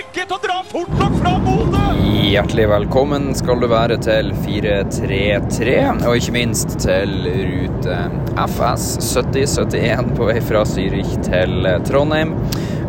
[0.00, 1.80] ikke til å dra fort nok fra Bodø!
[2.30, 5.74] Hjertelig velkommen skal du være til 433,
[6.08, 7.96] og ikke minst til rute
[8.46, 12.32] FS 7071 på vei fra Zürich til Trondheim.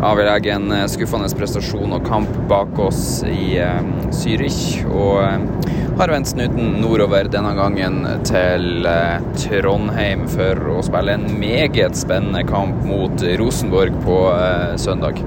[0.01, 3.81] Ja, vi legger en skuffende prestasjon og kamp bak oss i eh,
[4.15, 11.17] Zürich, og eh, har vendt snuten nordover denne gangen til eh, Trondheim for å spille
[11.17, 15.21] en meget spennende kamp mot Rosenborg på eh, søndag.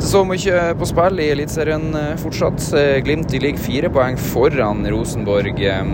[0.00, 2.62] Det så mye på spill i Eliteserien eh, fortsatt.
[2.72, 5.90] Eh, Glimt ligger fire poeng foran Rosenborg eh,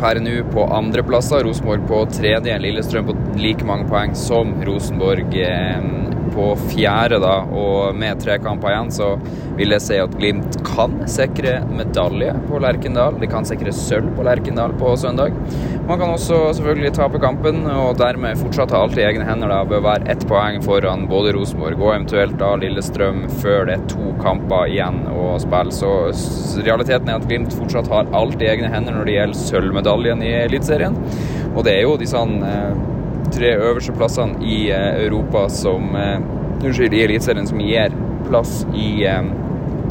[0.00, 1.44] per nå på andreplasser.
[1.46, 5.38] Rosenborg på tredje, Lillestrøm på like mange poeng som Rosenborg
[6.34, 7.20] på fjerde.
[7.22, 9.12] da, Og med tre kamper igjen så
[9.56, 13.18] vil jeg si at Glimt kan sikre medalje på Lerkendal.
[13.20, 15.36] De kan sikre sølv på Lerkendal på søndag.
[15.88, 19.62] Man kan også selvfølgelig tape kampen og dermed fortsatt ha alt i egne hender da,
[19.66, 24.14] å være ett poeng foran både Rosenborg og eventuelt da Lillestrøm før det er to
[24.22, 25.74] kamper igjen å spille.
[25.74, 25.90] Så
[26.62, 30.32] realiteten er at Glimt fortsatt har alt i egne hender når det gjelder sølvmedaljen i
[30.44, 30.96] Eliteserien.
[31.52, 32.72] Og det er jo de sånn eh,
[33.32, 36.18] tre øverste plassene i eh, Europa som eh,
[36.62, 37.94] Unnskyld, i Eliteserien som gir
[38.28, 39.22] plass i eh,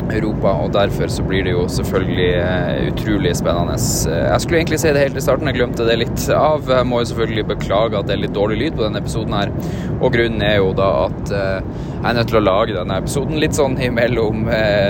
[0.10, 3.76] Europa, og derfor så blir det jo selvfølgelig eh, utrolig spennende.
[4.10, 6.66] Eh, Jeg skulle egentlig si det helt i starten, jeg glemte det litt av.
[6.68, 9.54] Jeg må jo selvfølgelig beklage at det er litt dårlig lyd på denne episoden her,
[10.00, 13.38] og grunnen er jo da at eh, jeg er nødt til å lage denne episoden
[13.38, 14.48] litt sånn imellom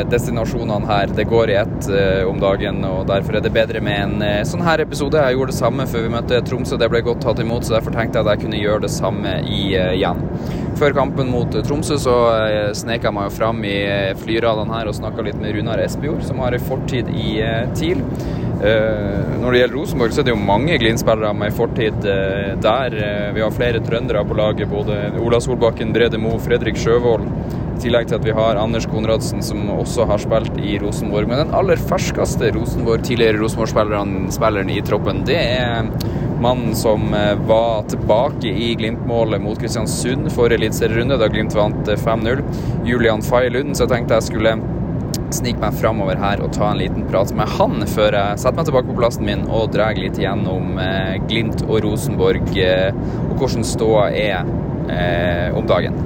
[0.08, 1.12] destinasjonene her.
[1.18, 1.90] Det går i ett
[2.30, 5.20] om dagen, og derfor er det bedre med en sånn her episode.
[5.20, 7.92] Jeg gjorde det samme før vi møtte Tromsø, det ble godt tatt imot, så derfor
[7.98, 10.24] tenkte jeg at jeg kunne gjøre det samme igjen.
[10.82, 12.14] Før kampen mot Tromsø så
[12.74, 13.76] snek jeg meg jo fram i
[14.18, 17.36] flyradene her og snakka litt med Runar Espejord, som har en fortid i
[17.78, 18.02] TIL.
[18.58, 22.02] Når det gjelder Rosenborg, så er det jo mange Glimt-spillere med fortid
[22.66, 22.98] der.
[23.38, 27.30] Vi har flere trøndere på laget, både Ola Solbakken, Brede Mo, Fredrik Sjøvold.
[27.82, 31.30] Tillegg til at vi har Anders Konradsen, som også har spilt i Rosenborg.
[31.30, 35.90] Men den aller ferskeste Rosenborg, tidligere Rosenborg-spilleren i troppen, det er
[36.42, 37.12] mannen som
[37.46, 42.46] var tilbake i Glimt-målet mot Kristiansund for eliteserierunde, da Glimt vant 5-0.
[42.86, 44.56] Julian Fay Lund, så jeg tenkte jeg skulle
[45.36, 48.70] snike meg framover her og ta en liten prat med han før jeg setter meg
[48.70, 52.90] tilbake på plassen min og drar litt gjennom eh, Glimt og Rosenborg eh,
[53.30, 54.52] og hvordan ståa er
[54.92, 55.98] eh, om dagen.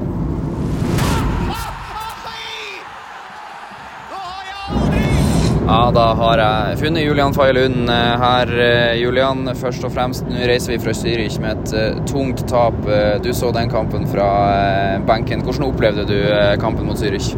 [5.65, 8.51] Ja, da har jeg funnet Julian Faye Lund her.
[8.99, 12.77] Julian, først og fremst, nå reiser vi fra Zürich med et uh, tungt tap.
[13.25, 14.27] Du så den kampen fra
[15.07, 15.41] benken.
[15.41, 16.19] Hvordan opplevde du
[16.61, 17.33] kampen mot Zürich?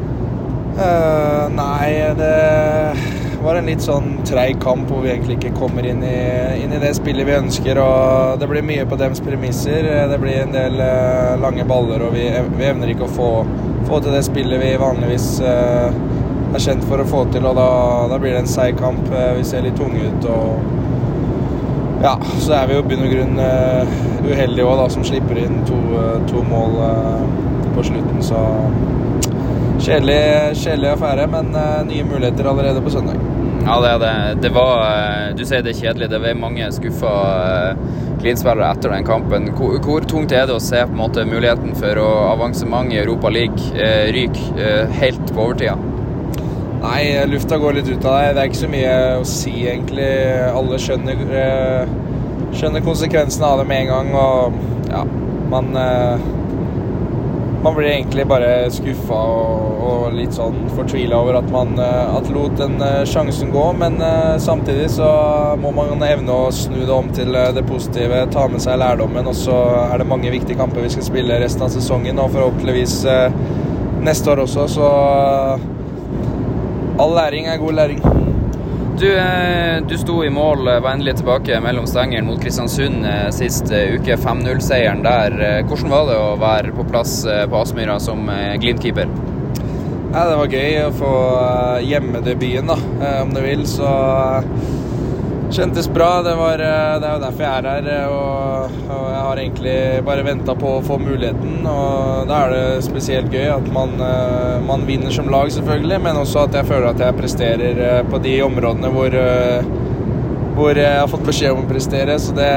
[0.77, 1.87] Uh, nei,
[2.19, 2.33] det
[3.41, 6.17] var en litt sånn treig kamp hvor vi egentlig ikke kommer inn i,
[6.61, 7.79] inn i, det spillet vi ønsker.
[7.79, 9.87] og Det blir mye på dems premisser.
[10.11, 12.27] Det blir en del uh, lange baller, og vi,
[12.57, 13.31] vi, evner ikke å få,
[13.87, 16.16] få til det spillet vi vanligvis uh,
[16.53, 17.45] er kjent for å få til.
[17.45, 17.69] og Da,
[18.11, 19.09] da blir det en seig kamp.
[19.09, 20.25] vi ser litt tunge ut.
[20.25, 23.39] og ja, Så er vi jo i bunn og grunn
[24.27, 25.79] uheldige òg, som slipper inn to,
[26.29, 26.79] to mål
[27.75, 28.23] på slutten.
[28.23, 28.43] så
[29.77, 33.19] Kjedelig, kjedelig affære, men uh, nye muligheter allerede på søndag.
[33.65, 34.41] Ja, det er det.
[34.41, 36.09] Det var Du sier det er kjedelig.
[36.09, 37.11] Det var mange skuffa
[37.73, 37.83] uh,
[38.17, 39.51] Glimt-spillere etter den kampen.
[39.55, 42.97] Hvor, hvor, tungt er det å se på en måte muligheten for å avansement i
[43.03, 45.77] Europa League uh, ryke uh, helt på overtida?
[46.77, 48.35] Nei, lufta går litt ut av deg.
[48.35, 50.09] Det er ikke så mye å si, egentlig.
[50.53, 51.23] Alle skjønner,
[52.53, 55.05] skjønner konsekvensene av det med en gang, og ja,
[55.49, 55.71] man
[57.63, 62.53] man blir egentlig bare skuffa og, og, litt sånn fortvila over at man at lot
[62.59, 62.77] den
[63.09, 63.63] sjansen gå.
[63.81, 63.97] Men
[64.39, 65.09] samtidig så
[65.59, 69.27] må man evne å snu det om til det positive, ta med seg lærdommen.
[69.27, 69.57] Og så
[69.87, 73.01] er det mange viktige kamper vi skal spille resten av sesongen, og forhåpentligvis
[74.05, 74.69] neste år også.
[74.77, 74.91] Så
[76.99, 78.01] all læring er god læring.
[78.97, 79.07] Du,
[79.89, 83.05] du sto i mål, var endelig tilbake mellom stengeren mot Kristiansund
[83.35, 84.17] sist uke.
[84.17, 85.35] 5-0-seieren der.
[85.69, 88.25] Hvordan var det å være på plass på Aspmyra som
[88.57, 89.11] Glimt-keeper?
[90.07, 91.13] Ja, det var gøy å få
[91.85, 92.77] hjemmedebuten, da,
[93.21, 93.67] om du vil.
[93.69, 93.85] Så
[95.51, 96.21] kjentes bra.
[96.21, 97.89] Det, var, eh, det er jo derfor jeg er her.
[97.93, 99.75] eh, Og, og jeg har egentlig
[100.07, 101.65] bare venta på å få muligheten.
[101.67, 106.21] Og da er det spesielt gøy at man, eh, man vinner som lag, selvfølgelig, men
[106.23, 109.15] også at jeg føler at jeg presterer på de områdene hvor,
[110.57, 112.17] hvor jeg har fått beskjed om å prestere.
[112.19, 112.51] Så det,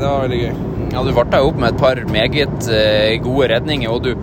[0.00, 0.52] det var veldig gøy.
[0.90, 2.70] Ja, Du varta opp med et par meget
[3.22, 4.14] gode redninger, og du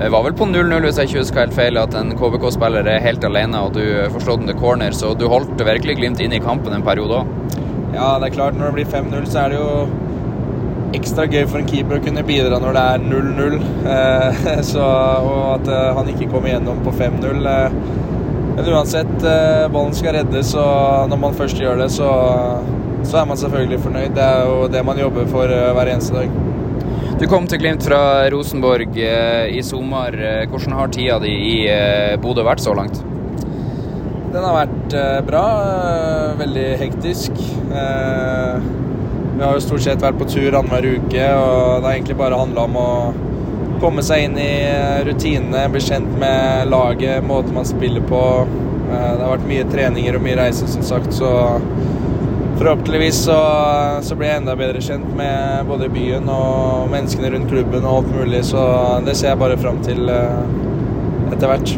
[0.00, 3.04] eh, var vel på 0-0 hvis jeg ikke husker helt feil, at en KBK-spiller er
[3.04, 3.84] helt alene og du
[4.14, 7.56] får den til corner, så du holdt virkelig Glimt inn i kampen en periode òg.
[7.94, 9.70] Ja, det er klart, når det blir 5-0, så er det jo
[10.96, 13.56] ekstra gøy for en keeper å kunne bidra når det er 0-0.
[13.94, 14.42] Eh,
[14.84, 17.48] og at eh, han ikke kommer gjennom på 5-0.
[17.52, 17.80] Eh,
[18.58, 19.12] men uansett,
[19.70, 22.08] ballen skal reddes, og når man først gjør det, så,
[23.06, 24.16] så er man selvfølgelig fornøyd.
[24.16, 26.40] Det er jo det man jobber for hver eneste dag.
[27.18, 30.14] Du kom til Glimt fra Rosenborg eh, i sommer.
[30.14, 33.00] Eh, Hvordan har tida di i eh, Bodø vært så langt?
[34.30, 34.94] Den har vært
[35.26, 35.42] bra.
[36.38, 37.40] veldig hektisk.
[37.72, 42.38] Vi har jo stort sett vært på tur annenhver uke, og det har egentlig bare
[42.38, 42.88] handla om å
[43.82, 44.52] komme seg inn i
[45.08, 48.22] rutinene, bli kjent med laget, måten man spiller på.
[48.92, 51.32] Det har vært mye treninger og mye reise, som sagt, så
[52.58, 53.38] forhåpentligvis så,
[54.02, 58.14] så blir jeg enda bedre kjent med både byen og menneskene rundt klubben og alt
[58.16, 58.62] mulig, så
[59.06, 61.74] det ser jeg bare fram til eh, etter hvert.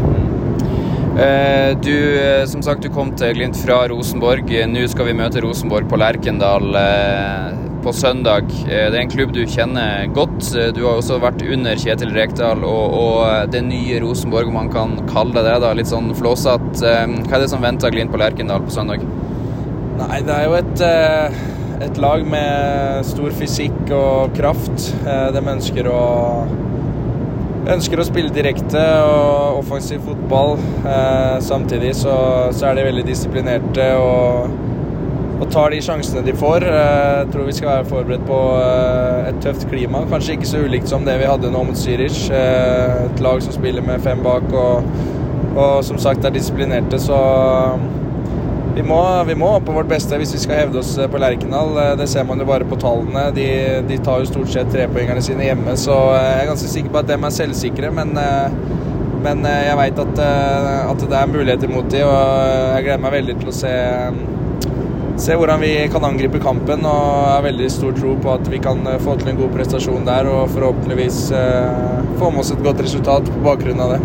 [1.21, 4.49] Eh, Du, eh, som sagt, du kom til Glimt fra Rosenborg.
[4.73, 6.73] Nå skal vi møte Rosenborg på Lerkendal
[7.85, 8.51] på søndag.
[8.67, 10.51] Det er en klubb du kjenner godt.
[10.77, 14.99] Du har også vært under Kjetil Rekdal og, og det nye Rosenborg, om man kan
[15.13, 15.57] kalle det det.
[15.65, 16.93] da, Litt sånn flåsete.
[17.29, 19.07] Hva er det som venter Glimt på Lerkendal på søndag?
[20.01, 21.41] Nei, det er jo et, eh,
[21.85, 24.91] et lag med stor fysikk og kraft.
[25.05, 26.01] Eh, De ønsker å
[27.71, 30.57] ønsker å spille direkte og offensiv fotball.
[30.81, 32.17] Eh, samtidig så,
[32.57, 34.49] så er de veldig disiplinerte og,
[35.41, 36.65] og tar de sjansene de får.
[36.65, 38.41] Jeg tror vi skal være forberedt på
[39.29, 40.03] et tøft klima.
[40.11, 42.27] Kanskje ikke så ulikt som det vi hadde nå mot Zürich.
[42.33, 44.91] Et lag som spiller med fem bak og,
[45.55, 47.21] og som sagt er disiplinerte, så
[48.81, 51.75] vi må, vi må på vårt beste hvis vi skal hevde oss på Lerkendal.
[51.83, 53.27] Eh, Det ser man jo bare på tallene.
[53.37, 53.47] De,
[53.89, 57.03] de tar jo stort sett trepoengerne sine hjemme, så eh, jeg er ganske sikker på
[57.03, 57.91] at dem er selvsikre.
[57.93, 58.55] Men, eh,
[59.21, 62.17] men eh, jeg veit at, eh, at det er muligheter mot de, og
[62.79, 63.75] jeg gleder meg veldig til å se,
[65.27, 66.87] se hvordan vi kan angripe kampen.
[66.89, 69.53] Og jeg har veldig stor tro på at vi kan eh, få til en god
[69.59, 74.03] prestasjon der, og forhåpentligvis eh, få med oss et godt resultat på bakgrunn av det.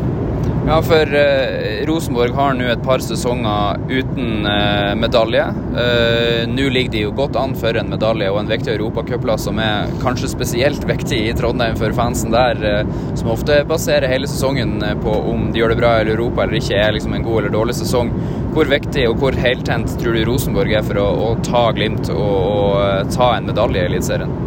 [0.68, 5.44] Ja, for eh, Rosenborg har nå et par sesonger uten eh, medalje.
[5.78, 9.62] Eh, nå ligger de jo godt an for en medalje og en viktig europacupplass som
[9.62, 14.80] er kanskje spesielt viktig i Trondheim for fansen der, eh, som ofte baserer hele sesongen
[14.82, 17.44] eh, på om de gjør det bra i Europa eller ikke, er liksom en god
[17.44, 18.10] eller dårlig sesong.
[18.58, 22.26] Hvor viktig og hvor heltent tror du Rosenborg er for å, å ta Glimt og,
[22.26, 24.45] og eh, ta en medalje i Eliteserien?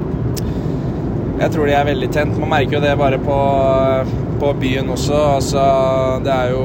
[1.38, 2.38] Jeg tror de er veldig tent.
[2.40, 3.36] Man merker jo det bare på,
[4.40, 5.18] på byen også.
[5.36, 5.64] Altså,
[6.24, 6.64] det er jo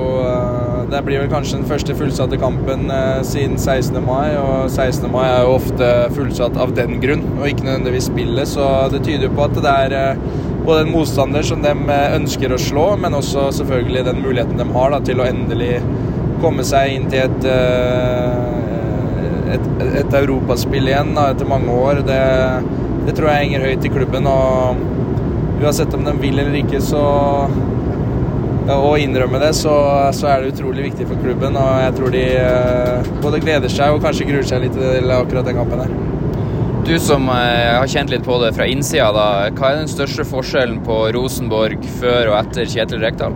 [0.94, 3.96] Det blir vel kanskje den første fullsatte kampen eh, siden 16.
[4.06, 5.08] mai, og 16.
[5.10, 9.26] mai er jo ofte fullsatt av den grunn, og ikke nødvendigvis spillet, så det tyder
[9.26, 10.22] jo på at det er eh,
[10.68, 14.70] både en motstander som de eh, ønsker å slå, men også selvfølgelig den muligheten de
[14.76, 15.72] har da, til å endelig
[16.44, 18.54] komme seg inn til et eh,
[19.54, 19.68] et,
[20.04, 22.06] et europaspill igjen da, etter mange år.
[22.06, 22.22] Det,
[23.08, 24.28] det tror jeg henger høyt i klubben.
[24.30, 27.04] Og uansett om de vil eller ikke, så
[28.64, 29.74] Å innrømme det, så,
[30.16, 31.58] så er det utrolig viktig for klubben.
[31.60, 35.50] Og jeg tror de eh, både gleder seg og kanskje gruer seg litt til akkurat
[35.50, 35.92] den kampen her.
[36.88, 40.24] Du som eh, har kjent litt på det fra innsida, da, hva er den største
[40.28, 43.36] forskjellen på Rosenborg før og etter Kjetil Rekdal?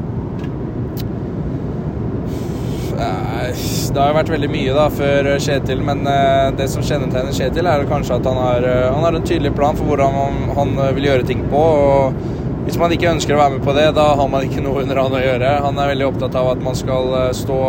[2.98, 7.70] Det har jo vært veldig mye da før Kjetil, men eh, det som kjennetegner Kjetil,
[7.70, 10.74] er kanskje at han har, eh, han har en tydelig plan for hvordan han, han
[10.98, 11.62] vil gjøre ting på.
[11.62, 14.82] og Hvis man ikke ønsker å være med på det, da har man ikke noe
[14.84, 15.52] under han å gjøre.
[15.68, 17.60] Han er veldig opptatt av at man skal eh, stå,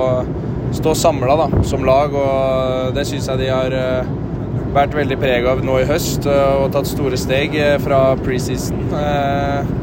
[0.80, 4.14] stå samla som lag, og det syns jeg de har eh,
[4.75, 8.88] vært veldig preg av nå i høst eh, og tatt store steg eh, fra preseason.
[8.97, 9.76] Eh,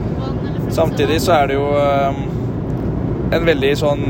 [0.75, 2.17] Samtidig så er det jo eh,
[3.35, 4.01] en veldig sånn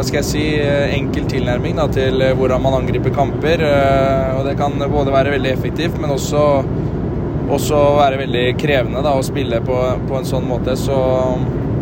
[0.00, 3.60] hva skal jeg si, eh, enkel tilnærming da, til eh, hvordan man angriper kamper.
[3.60, 6.44] eh, Og det kan både være veldig effektivt, men også,
[7.52, 9.76] også være veldig krevende da, å spille på,
[10.08, 10.72] på en sånn måte.
[10.80, 10.96] Så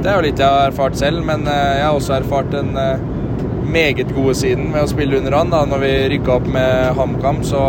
[0.02, 2.74] det er jo litt jeg har erfart selv, men jeg har også erfart den
[3.70, 7.42] meget gode siden med å spille under han da når vi rykka opp med HamKam.
[7.46, 7.62] Så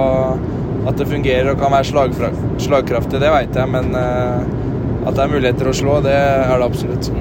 [0.89, 2.31] at det fungerer og kan være
[2.65, 7.11] slagkraftig, det veit jeg, men at det er muligheter å slå, det er det absolutt.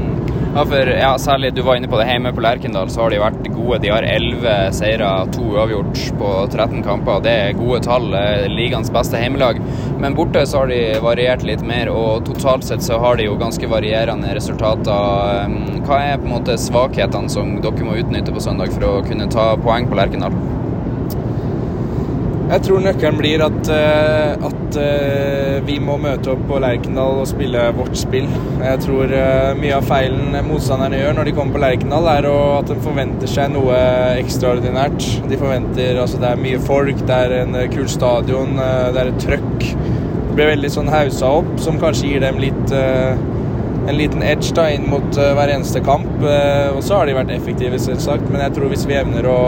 [0.55, 3.21] Ja, for ja, særlig du var inne på det hjemme på Lerkendal, så har de
[3.21, 3.79] vært gode.
[3.83, 7.21] De har 11 seire, to uavgjort på 13 kamper.
[7.23, 8.09] Det er gode tall.
[8.51, 9.61] Ligaens beste heimelag.
[10.01, 13.39] Men borte så har de variert litt mer, og totalt sett så har de jo
[13.39, 15.59] ganske varierende resultater.
[15.87, 19.31] Hva er på en måte svakhetene som dere må utnytte på søndag for å kunne
[19.31, 20.35] ta poeng på Lerkendal?
[22.49, 27.29] Jeg tror nøkkelen blir at, eh, at eh, vi må møte opp på Lerkendal og
[27.29, 28.25] spille vårt spill.
[28.63, 32.73] Jeg tror eh, mye av feilen motstanderne gjør når de kommer på Lerkendal, er at
[32.73, 33.77] de forventer seg noe
[34.23, 35.11] ekstraordinært.
[35.29, 39.21] De forventer altså Det er mye folk, det er en kul stadion, det er et
[39.27, 39.69] trøkk.
[39.69, 42.73] Det blir veldig sånn hausa opp, som kanskje gir dem litt
[43.89, 46.09] en liten edge da, inn mot eh, hver eneste kamp.
[46.21, 48.29] Eh, og så har de vært effektive, selvsagt.
[48.33, 49.39] Men jeg tror hvis vi evner å,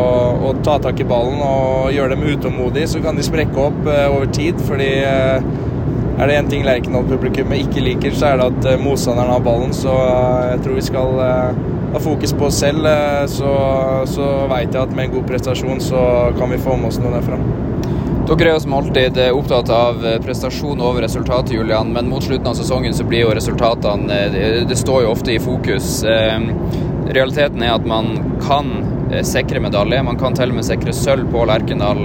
[0.48, 4.06] å ta tak i ballen og gjøre dem utålmodige, så kan de sprekke opp eh,
[4.08, 4.60] over tid.
[4.68, 9.74] Fordi er det én ting Lerkendal-publikummet ikke liker, så er det at motstanderen har ballen.
[9.76, 9.94] Så
[10.52, 11.20] jeg tror vi skal
[11.90, 12.86] ha fokus på oss selv.
[13.32, 13.54] så
[14.10, 16.04] så veit jeg at med en god prestasjon så
[16.38, 17.40] kan vi få med oss noe derfra.
[18.30, 22.22] Dere er jo som alltid eh, opptatt av eh, prestasjon over resultat, Julian, men mot
[22.22, 25.88] slutten av sesongen så blir jo resultatene eh, Det, står jo ofte i fokus.
[26.06, 26.36] Eh,
[27.10, 28.12] realiteten er at man
[28.44, 28.70] kan
[29.26, 29.98] sikre medalje.
[30.06, 32.04] Man kan til og med sikre sølv på Lerkendal.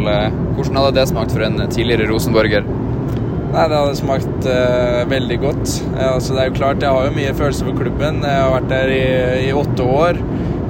[0.57, 2.65] Hvordan hadde det smakt for en tidligere Rosenborger?
[2.65, 5.75] Nei, det hadde smakt uh, veldig godt.
[5.91, 8.17] Uh, altså, det er jo klart, Jeg har jo mye følelser for klubben.
[8.25, 9.05] Jeg har vært der i,
[9.45, 10.17] i åtte år.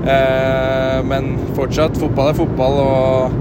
[0.03, 2.81] Uh, men fortsatt, fotball er fotball.
[2.83, 3.39] Og,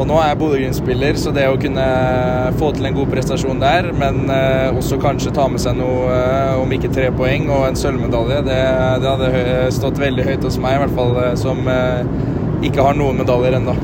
[0.00, 1.84] og nå er jeg Bodø-Glimt-spiller, så det å kunne
[2.56, 6.54] få til en god prestasjon der, men eh, også kanskje ta med seg noe, eh,
[6.56, 8.60] om ikke tre poeng og en sølvmedalje, det,
[9.04, 11.60] det hadde stått veldig høyt hos meg, i hvert fall eh, som
[12.64, 13.76] ikke har noen medaljer ennå.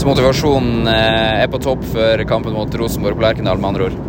[0.00, 4.02] Så motivasjonen er på topp før kampen mot Rosenborg på Lerkendal, med andre ord.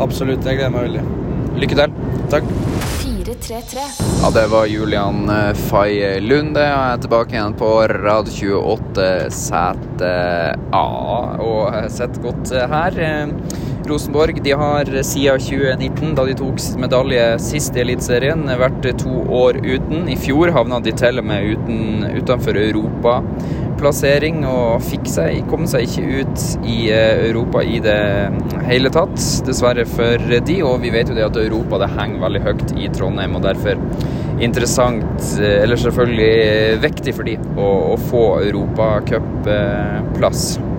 [0.00, 0.44] Absolutt.
[0.44, 1.06] Jeg gleder meg veldig.
[1.60, 1.96] Lykke til.
[2.32, 2.69] Takk.
[3.40, 3.80] 433.
[4.22, 9.06] Ja, det var Julian eh, Faye Lunde, og jeg er tilbake igjen på rad 28
[9.34, 10.12] sete
[10.76, 10.86] A.
[11.40, 13.00] Og sett sitter godt eh, her.
[13.90, 19.10] Eh, Rosenborg de har siden 2019, da de tok medalje sist i Eliteserien, vært to
[19.26, 20.08] år uten.
[20.08, 25.82] I fjor havna de til og med uten, utenfor europaplassering og fikk seg, kom seg
[25.88, 28.30] ikke ut i eh, Europa i det
[28.68, 30.62] hele tatt, dessverre for de.
[30.62, 33.74] Og vi vet jo det at Europa det henger veldig høyt i Trondheim, og derfor
[34.40, 40.69] interessant, eh, eller selvfølgelig viktig for de å, å få europacupplass.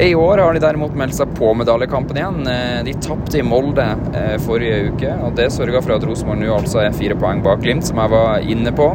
[0.00, 2.36] I år har de derimot meldt seg på medaljekampen igjen.
[2.46, 3.82] Eh, De tapte i Molde
[4.14, 7.64] eh, forrige uke, og det sørga for at Rosenborg nå altså er fire poeng bak
[7.64, 8.92] Glimt, som jeg var inne på.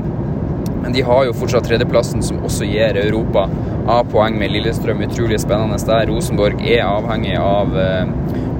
[0.83, 3.49] Men de har jo fortsatt tredjeplassen, som også gir Europa
[3.91, 5.03] av poeng med Lillestrøm.
[5.03, 6.07] Utrolig spennende der.
[6.07, 8.07] Rosenborg er avhengig av eh,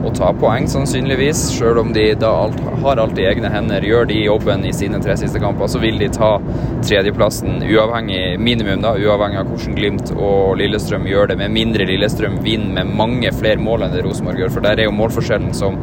[0.03, 1.41] å ta poeng, sannsynligvis.
[1.57, 4.99] Selv om de da alt, har alt i egne hender, gjør de jobben i sine
[5.03, 6.35] tre siste kamper, så vil de ta
[6.83, 11.39] tredjeplassen uavhengig minimum, da, uavhengig av hvordan Glimt og Lillestrøm gjør det.
[11.41, 14.89] Med mindre Lillestrøm vinner med mange flere mål enn det Rosenborg gjør, for der er
[14.89, 15.79] jo målforskjellen som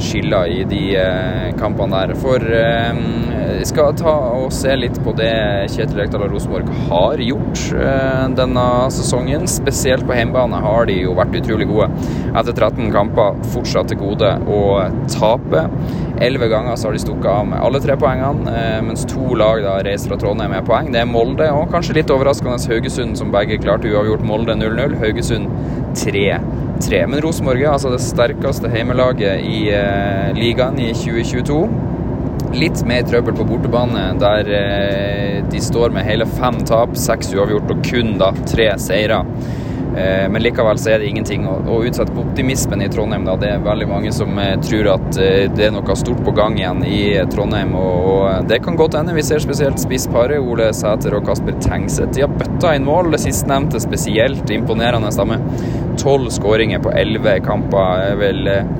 [0.00, 2.16] skiller i de eh, kampene der.
[2.20, 3.00] For eh,
[3.60, 5.32] vi skal ta og se litt på det
[5.72, 9.44] Kjetil Rekdal og Rosenborg har gjort eh, denne sesongen.
[9.50, 11.90] Spesielt på hjemmebane har de jo vært utrolig gode.
[12.30, 14.62] Etter 13 kamper fortsatt til gode å
[15.12, 15.66] tape.
[16.20, 19.62] Elleve ganger så har de stukket av med alle tre poengene, eh, mens to lag
[19.64, 20.90] da reiser fra Trondheim med poeng.
[20.92, 24.24] Det er Molde og kanskje litt overraskende Haugesund, som begge klarte uavgjort.
[24.28, 25.48] Molde 0-0, Haugesund
[26.80, 27.06] 3-3.
[27.06, 31.60] Men Rosenborg er altså det sterkeste heimelaget i eh, ligaen i 2022.
[32.56, 37.74] Litt mer trøbbel på bortebane, der eh, de står med hele fem tap, seks uavgjort
[37.74, 39.24] og kun da tre seire.
[39.96, 43.24] Eh, men likevel så er det ingenting å, å utsette på optimismen i Trondheim.
[43.26, 43.34] Da.
[43.40, 46.58] Det er veldig mange som eh, tror at eh, det er noe stort på gang
[46.60, 47.74] igjen i eh, Trondheim.
[47.78, 49.16] Og, og det kan godt hende.
[49.16, 52.12] Vi ser spesielt spissparet Ole Sæter og Kasper Tengseth.
[52.14, 53.10] De har bøtta inn mål.
[53.14, 55.10] Det sistnevnte spesielt imponerende.
[55.30, 58.04] Med tolv skåringer på elleve kamper.
[58.10, 58.70] er vel eh,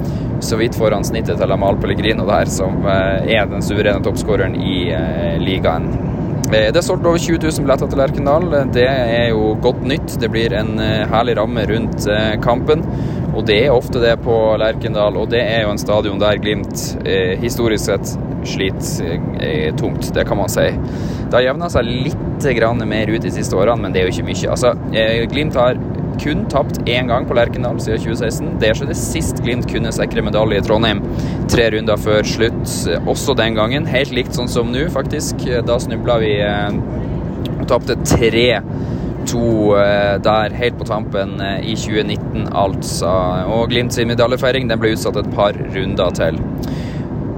[0.41, 4.79] så vidt foran snittet til Amal Pellegrino der, som eh, er den suverene toppskåreren i
[4.97, 5.91] eh, ligaen.
[6.51, 8.49] Det er solgt over 20 000 billetter til Lerkendal.
[8.75, 10.17] Det er jo godt nytt.
[10.19, 12.09] Det blir en herlig ramme rundt
[12.43, 12.83] kampen.
[13.37, 16.83] Og det er ofte det på Lerkendal, og det er jo en stadion der Glimt
[17.05, 18.17] eh, historisk sett
[18.51, 20.67] sliter tungt, det kan man si.
[21.31, 22.17] Det har jevna seg litt
[22.89, 24.51] mer ut de siste årene, men det er jo ikke mye.
[24.51, 25.77] Altså, eh, Glimt har
[26.21, 28.51] kun tapt én gang på Lerkendal siden 2016.
[28.61, 31.03] Det det sist Glimt kunne sikre medalje i Trondheim.
[31.51, 33.87] Tre runder før slutt, eh, også den gangen.
[33.87, 35.47] Helt likt sånn som nå, faktisk.
[35.67, 36.81] Da snubla vi eh,
[37.61, 39.41] og tapte 3-2
[39.77, 43.13] eh, der helt på tampen eh, i 2019, altså.
[43.53, 46.41] Og Glimt sin medaljefeiring den ble utsatt et par runder til.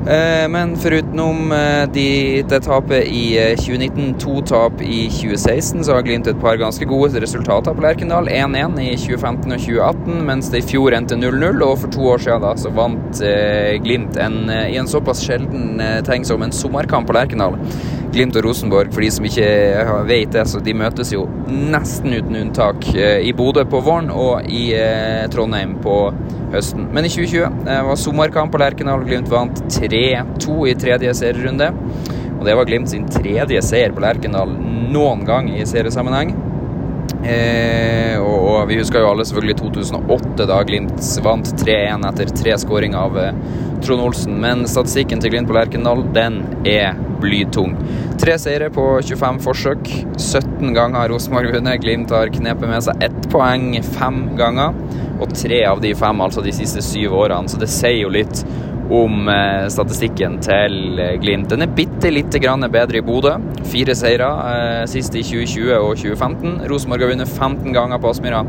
[0.06, 5.94] Eh, men forutenom eh, de, det tapet i eh, 2019, to tap i 2016, så
[5.94, 8.26] har Glimt et par ganske gode resultater på Lerkendal.
[8.26, 11.62] 1-1 i 2015 og 2018, mens det i fjor endte 0-0.
[11.62, 15.78] Og for to år siden da, så vant eh, Glimt en, i en såpass sjelden
[16.06, 17.54] tegn som en sommerkamp på Lerkendal.
[18.12, 19.46] Glimt og Rosenborg, for de som ikke
[20.10, 24.66] vet det, så de møtes jo nesten uten unntak i Bodø på våren og i
[25.32, 25.96] Trondheim på
[26.54, 26.86] høsten.
[26.92, 29.04] Men i 2020 eh, var sommerkamp på Lerkendal.
[29.08, 31.72] Glimt vant 3-2 i tredje serierunde.
[32.38, 34.54] Og det var Glimt sin tredje seier på Lerkendal
[34.92, 36.34] noen gang i seriesammenheng.
[37.22, 42.98] Eh, og, vi husker jo alle selvfølgelig 2008, da Glimt vant 3-1 etter tre skåringer
[42.98, 43.36] av eh,
[43.82, 44.38] Trond Olsen.
[44.42, 47.76] Men statistikken til Glimt på Lerkendal, den er blytung.
[48.18, 49.92] Tre seire på 25 forsøk.
[50.18, 51.80] 17 ganger har Rosenborg vunnet.
[51.82, 54.76] Glimt har knepet med seg ett poeng fem ganger
[55.22, 57.48] og tre av de fem altså de siste syv årene.
[57.48, 58.44] Så det sier jo litt
[58.92, 61.50] om eh, statistikken til eh, Glimt.
[61.52, 63.36] Den er bitte lite grann bedre i Bodø.
[63.70, 66.56] Fire seire, eh, sist i 2020 og 2015.
[66.70, 68.42] Rosenborg har vunnet 15 ganger på Aspmyra.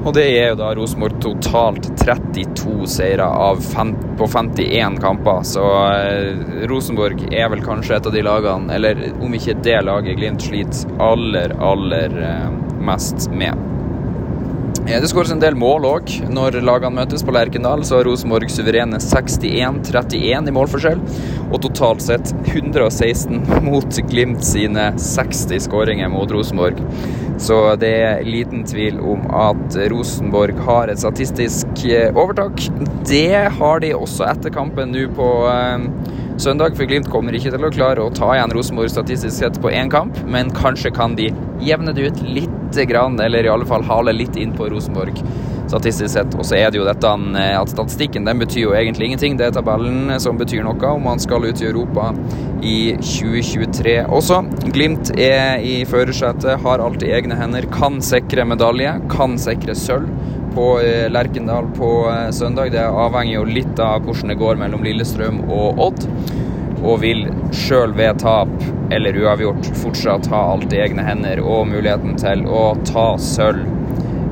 [0.00, 3.26] Og det er jo da Rosenborg totalt 32 seire
[4.16, 5.42] på 51 kamper.
[5.44, 5.64] Så
[6.70, 10.96] Rosenborg er vel kanskje et av de lagene, eller om ikke det laget Glimt sliter
[11.04, 12.16] aller, aller
[12.80, 13.70] mest med.
[14.86, 17.82] Det skåres en del mål òg når lagene møtes på Lerkendal.
[17.86, 21.02] Så har Rosenborg suverene 61-31 i målforskjell.
[21.50, 26.80] Og totalt sett 116 mot Glimt sine 60 skåringer mot Rosenborg.
[27.40, 32.66] Så det er liten tvil om at Rosenborg har et statistisk eh, overtak.
[33.08, 35.86] Det har de også etter kampen nå på eh,
[36.40, 39.72] søndag, for Glimt kommer ikke til å klare å ta igjen Rosenborg statistisk sett på
[39.72, 41.30] én kamp, men kanskje kan de
[41.64, 45.22] jevne det ut litt grann, eller i alle fall hale litt inn på Rosenborg
[45.70, 46.34] statistisk sett.
[46.38, 49.38] Og så er det jo dette eh, at statistikken den betyr jo egentlig ingenting.
[49.38, 52.10] Det er tabellen som betyr noe om man skal ut i Europa
[52.66, 54.42] i 2023 også.
[54.74, 60.10] Glimt er i førersetet, har alt i egne hender, kan sikre medalje, kan sikre sølv
[60.54, 62.74] på eh, Lerkendal på eh, søndag.
[62.74, 66.08] Det avhenger jo litt av hvordan det går mellom Lillestrøm og Odd
[66.80, 68.52] og vil sjøl ved tap
[68.90, 73.68] eller uavgjort fortsatt ha alt i egne hender og muligheten til å ta sølv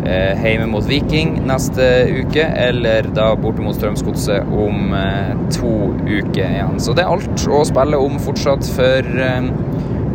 [0.06, 5.74] eh, hjemme mot Viking neste uke, eller da borte mot Strømsgodset om eh, to
[6.08, 6.78] uker igjen.
[6.82, 9.50] Så det er alt å spille om fortsatt for eh,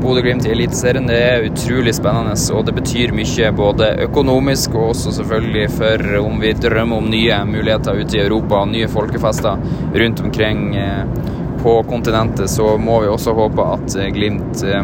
[0.04, 1.08] Bodø-Glimt i Eliteserien.
[1.08, 6.42] Det er utrolig spennende, og det betyr mye både økonomisk og også selvfølgelig for om
[6.44, 9.64] vi drømmer om nye muligheter ute i Europa nye folkefester
[9.96, 10.66] rundt omkring.
[10.76, 11.32] Eh,
[11.64, 14.84] på kontinentet, så må vi også håpe at eh, Glimt eh,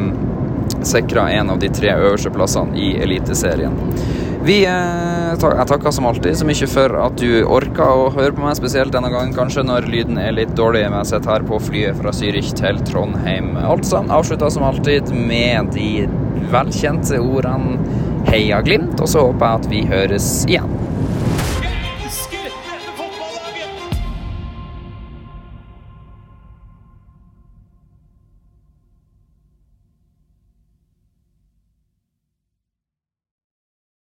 [0.88, 3.76] sikrer en av de tre øverste plassene i Eliteserien.
[4.44, 8.46] Vi, eh, jeg takker som alltid så mye for at du orka å høre på
[8.46, 10.86] meg, spesielt denne gangen kanskje når lyden er litt dårlig.
[10.88, 13.58] Men jeg sitter her på flyet fra Zürich til Trondheim.
[13.60, 16.08] Altså avslutta som alltid med de
[16.54, 17.76] velkjente ordene
[18.30, 20.79] 'Heia Glimt', og så håper jeg at vi høres igjen.